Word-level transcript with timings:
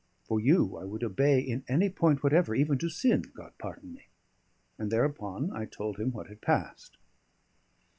For 0.23 0.39
you 0.39 0.77
I 0.77 0.83
would 0.83 1.03
obey 1.03 1.39
in 1.39 1.63
any 1.67 1.87
point 1.87 2.23
whatever, 2.23 2.55
even 2.55 2.79
to 2.79 2.89
sin, 2.89 3.21
God 3.35 3.53
pardon 3.59 3.93
me!" 3.93 4.07
And 4.79 4.89
thereupon 4.91 5.51
I 5.51 5.65
told 5.65 5.97
him 5.99 6.11
what 6.11 6.25
had 6.25 6.41
passed. 6.41 6.97